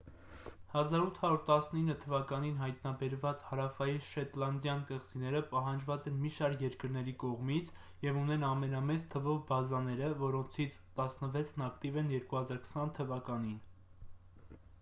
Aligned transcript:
1819 0.77 1.97
թ.-ին 2.03 2.55
հայտնաբերված 2.61 3.41
հարավային 3.49 3.99
շետլանդյան 4.05 4.79
կղզիները 4.91 5.41
պահանջված 5.51 6.07
են 6.13 6.17
մի 6.23 6.31
շարք 6.37 6.63
երկրների 6.67 7.13
կողմից 7.25 7.69
և 8.09 8.17
ունեն 8.25 8.45
ամենամեծ 8.49 9.07
թվով 9.15 9.39
բազաները 9.53 10.11
որոնցից 10.25 10.79
տասնվեցն 11.01 11.67
ակտիվ 11.71 12.01
են 12.05 12.13
2020 12.15 12.97
թ.-ին։ 13.01 13.53